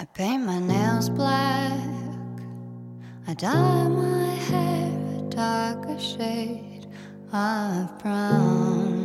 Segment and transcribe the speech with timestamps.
[0.00, 1.78] I paint my nails black.
[3.28, 4.88] I dye my hair
[5.18, 6.86] a darker shade
[7.34, 8.96] of brown.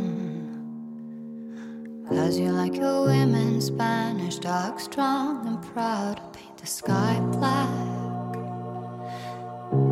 [2.07, 6.17] Cause you like your women Spanish, dark, strong, and proud.
[6.17, 8.35] I paint the sky black.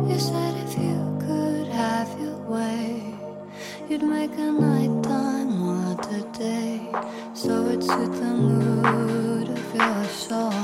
[0.08, 3.14] You said if you could have your way,
[3.90, 5.94] you'd make a nighttime or
[6.32, 6.90] day.
[7.34, 10.63] So it suit the mood of your soul.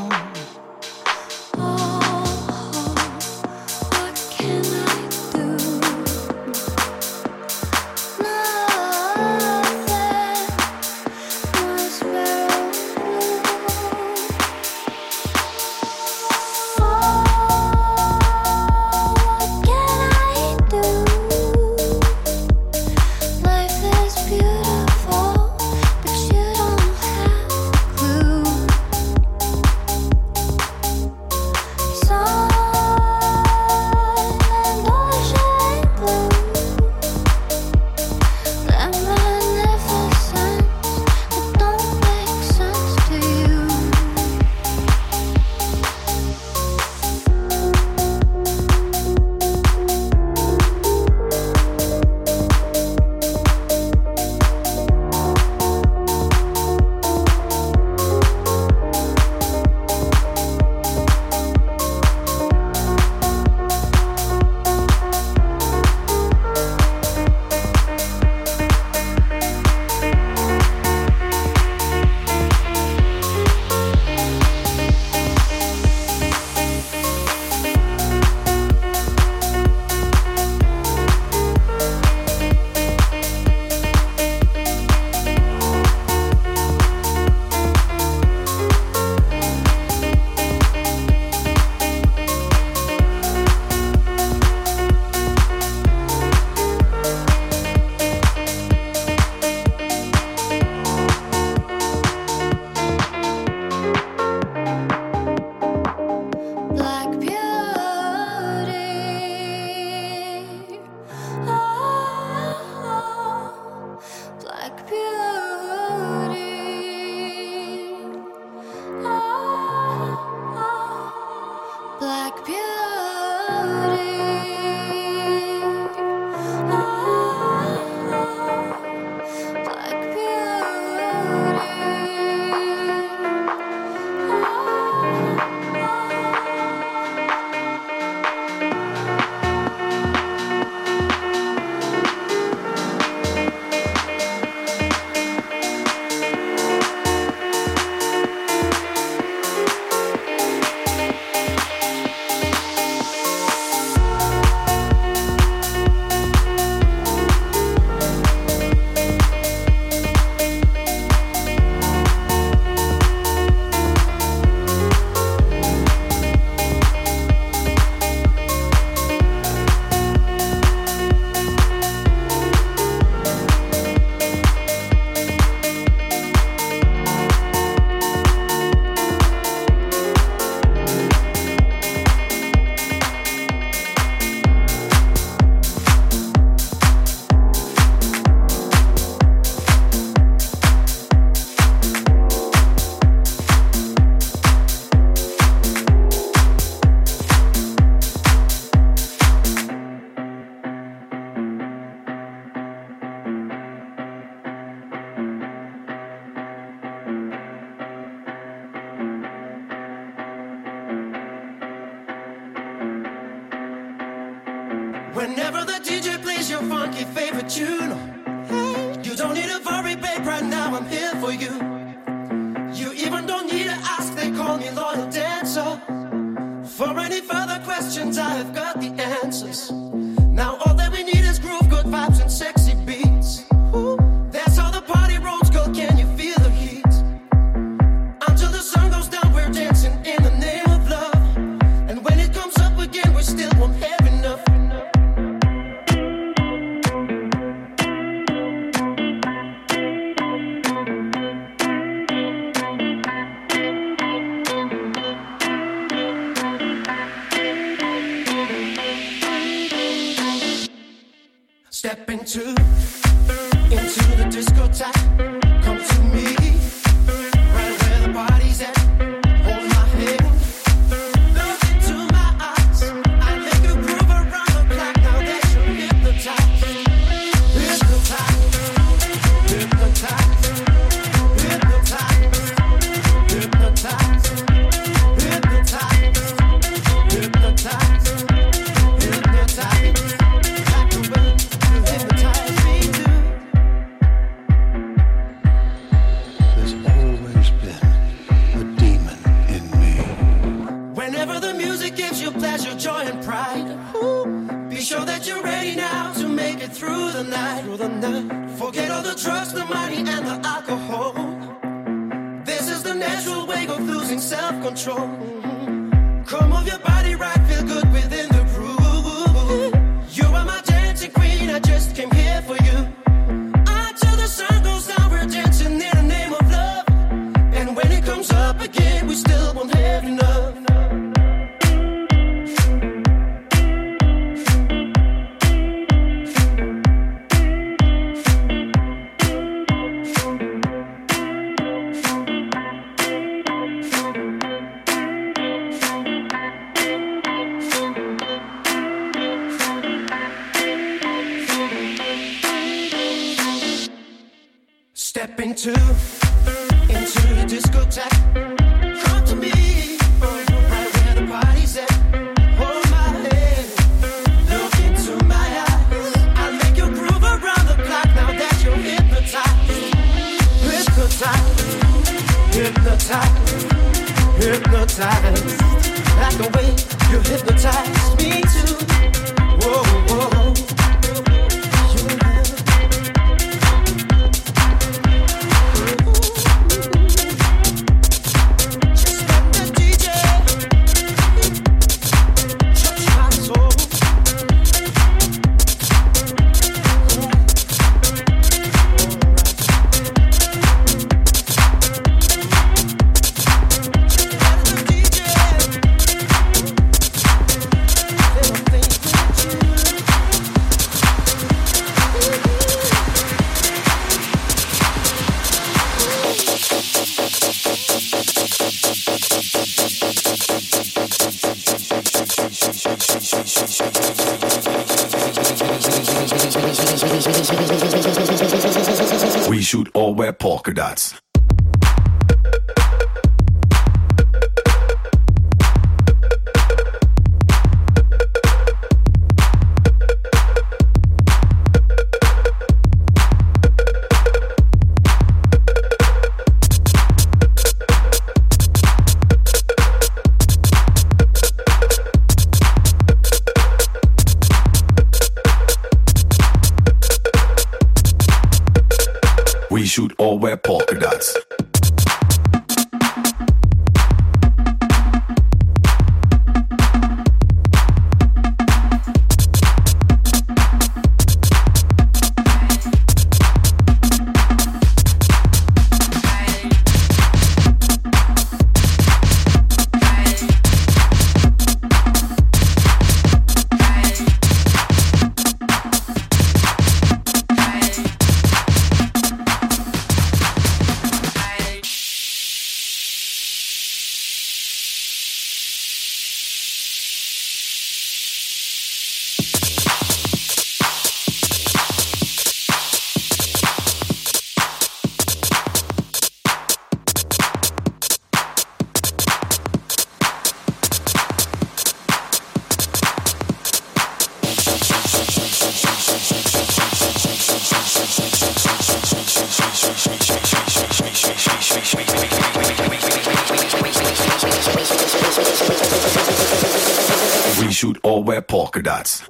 [528.43, 529.23] Polka dots.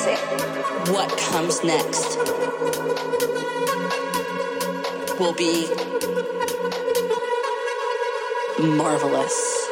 [0.00, 2.16] What comes next
[5.18, 5.68] will be
[8.58, 9.69] marvelous.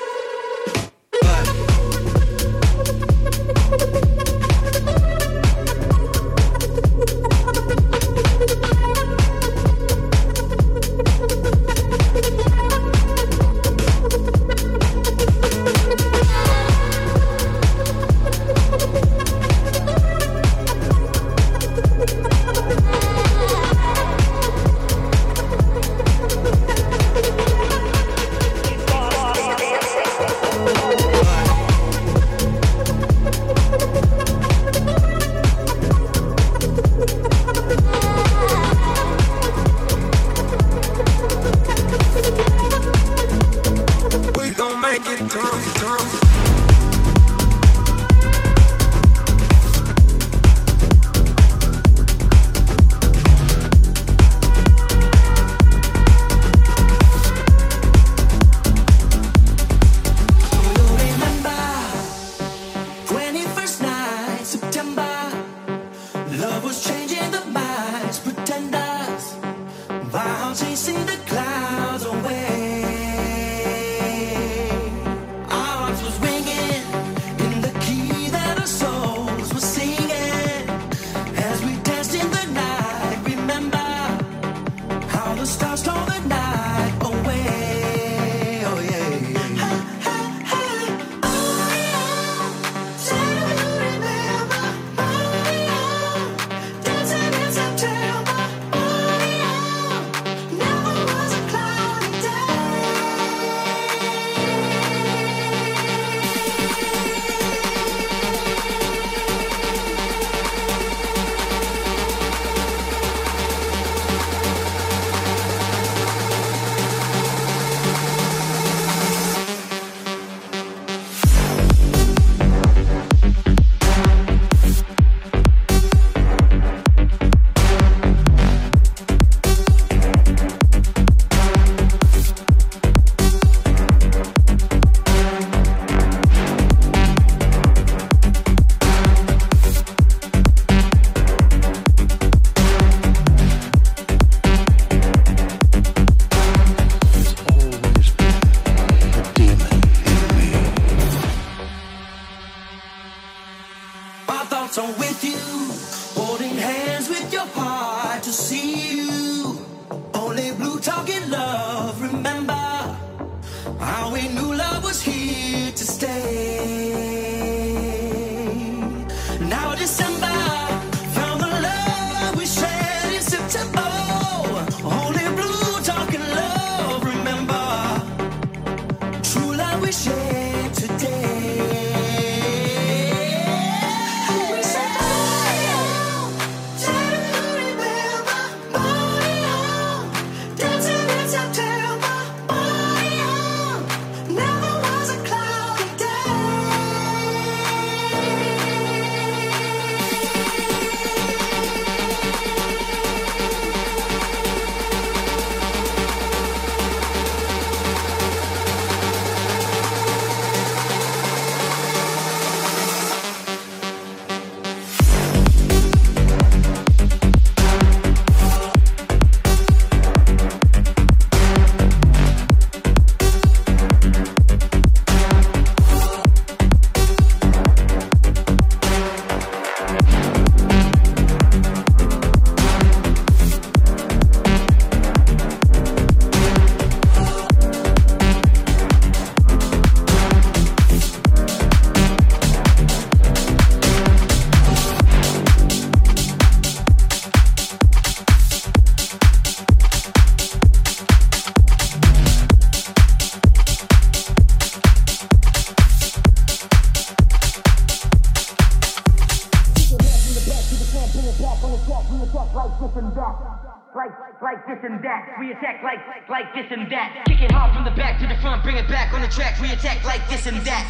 [263.94, 265.36] Like like this and that.
[265.40, 267.24] We attack like like this and that.
[267.26, 269.60] Kick it hard from the back to the front, bring it back on the track.
[269.60, 270.84] We attack like this and that.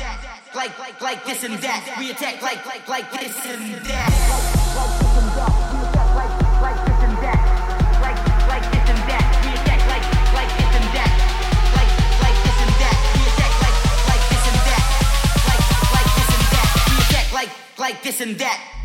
[0.54, 1.96] Like like this and that.
[1.98, 4.10] We attack like like this and that.
[4.74, 5.52] Like this and that.
[5.70, 7.38] We attack like like this and that.
[8.02, 8.18] Like
[8.50, 9.24] like this and that.
[9.46, 11.10] We attack like like this and that.
[11.78, 12.96] Like like this and that.
[13.14, 13.78] We attack like
[14.10, 14.82] like this and that.
[15.46, 15.62] Like
[15.94, 16.66] like this and that.
[16.90, 18.77] We attack like like this and that.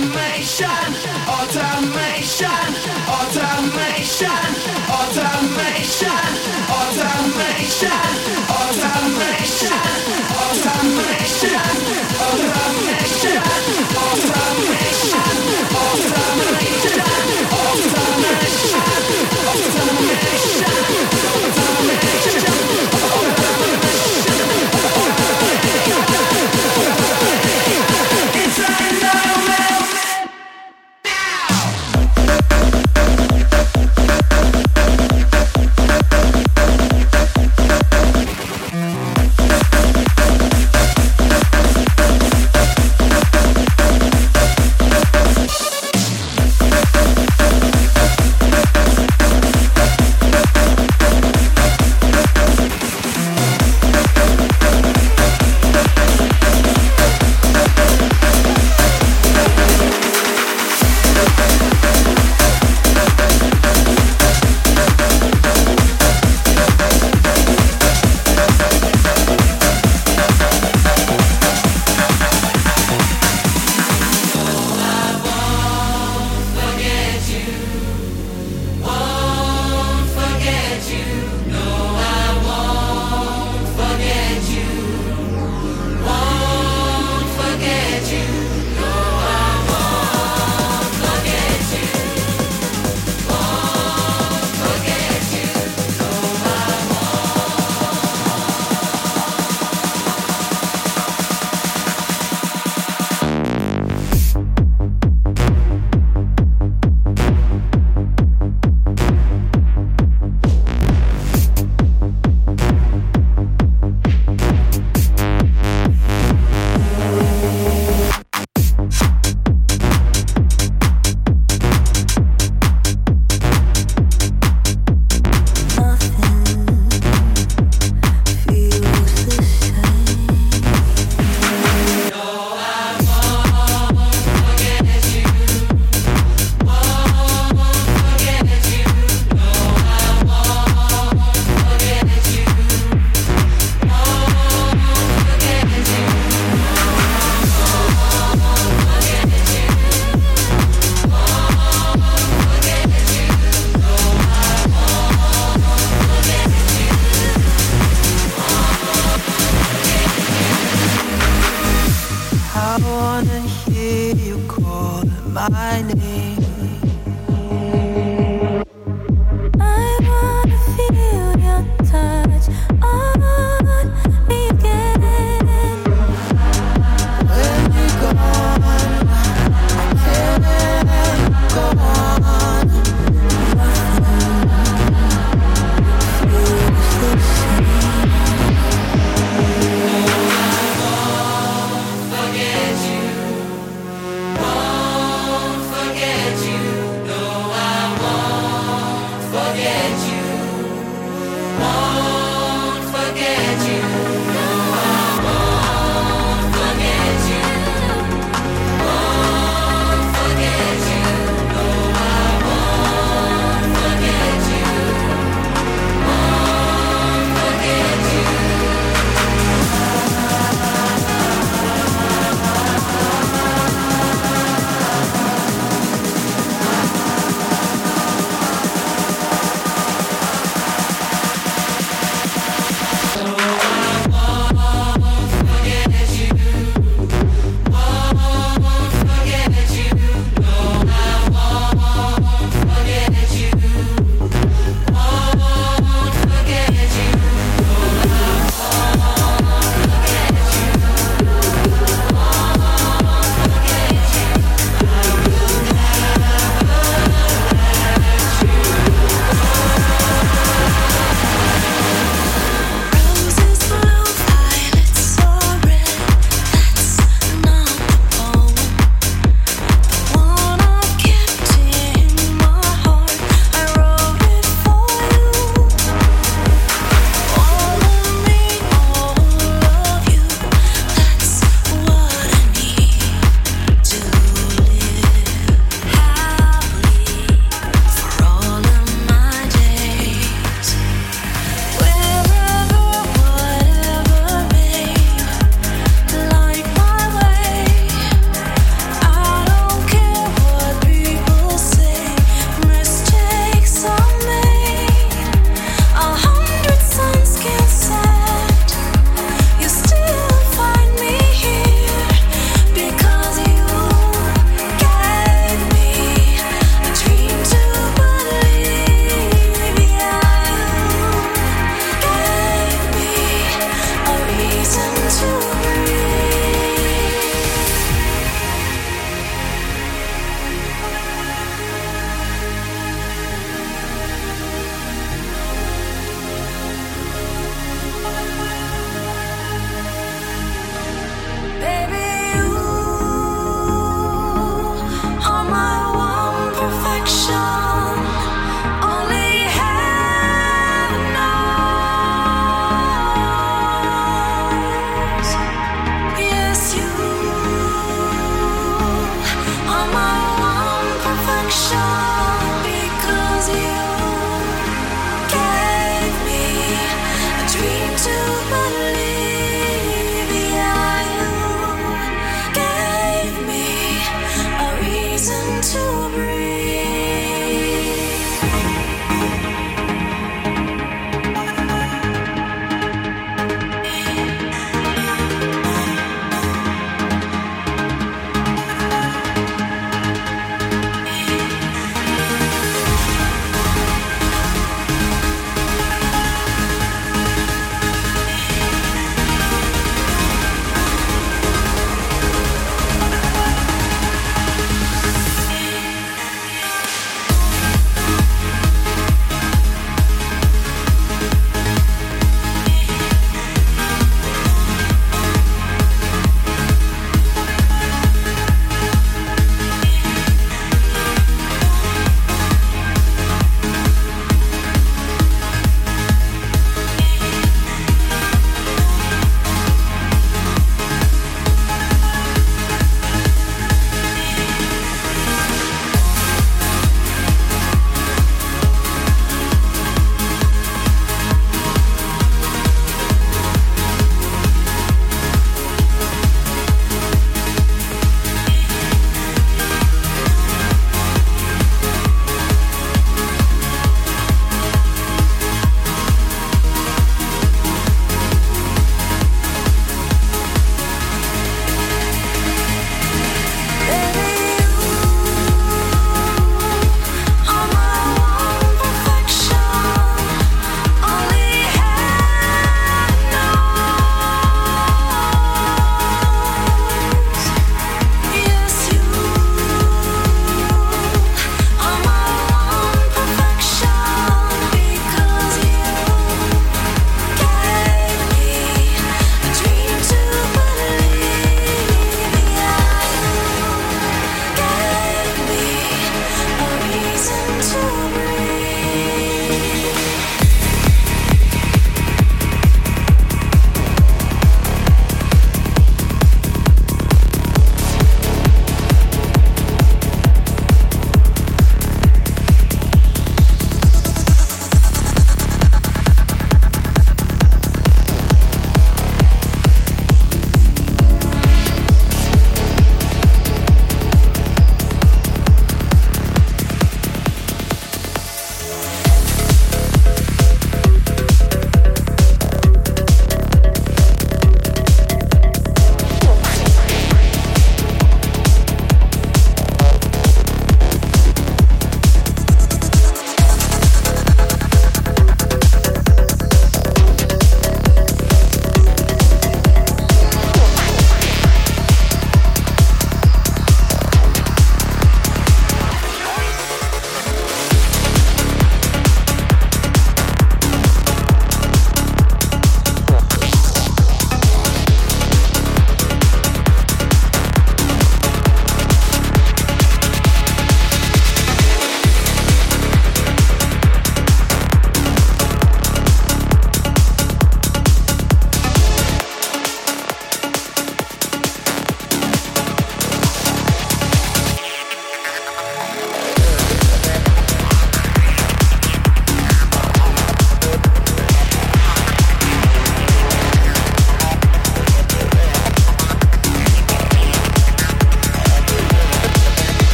[0.00, 0.66] automation,
[1.28, 2.48] automation,
[3.20, 4.40] automation,
[4.88, 6.08] automation,
[6.72, 8.00] automation,
[8.48, 9.76] automation,
[10.40, 11.19] automation.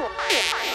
[0.00, 0.67] 我可爱。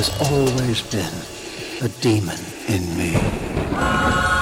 [0.00, 1.12] there's always been
[1.82, 2.38] a demon
[2.68, 4.39] in me.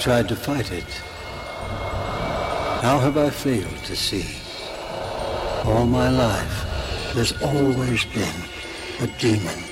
[0.00, 0.90] I tried to fight it?
[2.80, 4.24] How have I failed to see?
[5.68, 8.42] All my life, there's always been
[9.00, 9.69] a demon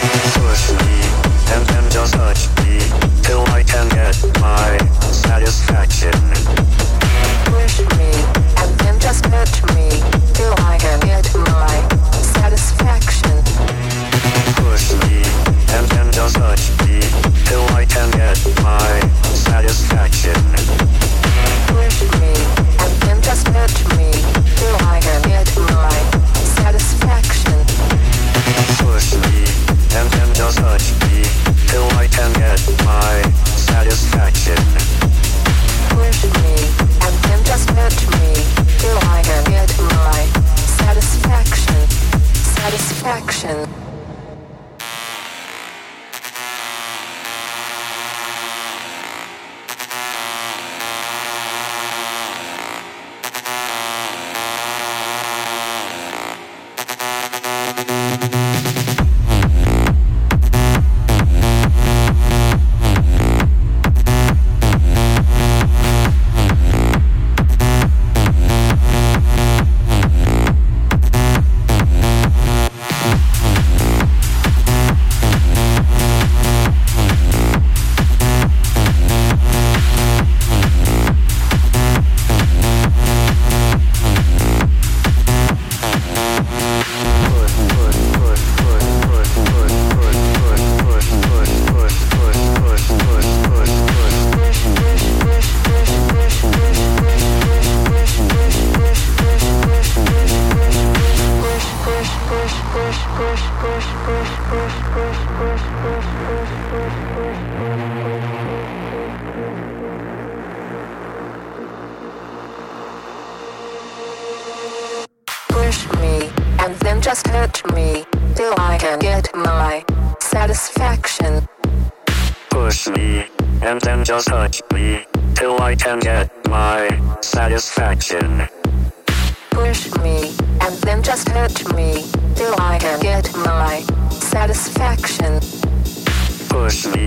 [0.00, 0.97] Push me.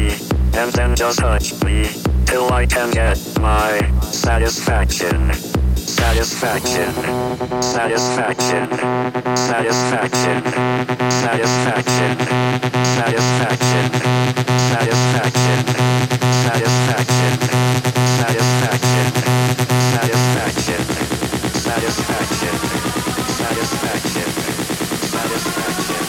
[0.10, 1.90] and then just touch me,
[2.26, 5.34] till I can get my satisfaction.
[5.76, 6.94] Satisfaction.
[7.62, 8.68] Satisfaction.
[9.36, 10.40] Satisfaction.
[11.06, 12.12] Satisfaction.
[12.96, 13.92] Satisfaction.
[14.72, 15.58] Satisfaction.
[16.42, 17.38] Satisfaction.
[18.18, 19.08] Satisfaction.
[19.92, 20.82] Satisfaction.
[21.66, 22.54] Satisfaction.
[23.38, 24.28] Satisfaction.
[25.12, 26.01] Satisfaction.